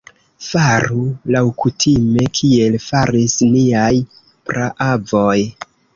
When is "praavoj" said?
4.49-5.39